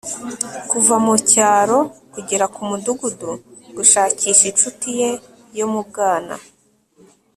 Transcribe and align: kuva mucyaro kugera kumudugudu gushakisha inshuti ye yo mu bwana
kuva 0.69 0.95
mucyaro 1.05 1.79
kugera 2.13 2.45
kumudugudu 2.53 3.31
gushakisha 3.77 4.43
inshuti 4.51 4.87
ye 4.99 5.11
yo 5.57 5.65
mu 5.71 5.81
bwana 5.87 6.35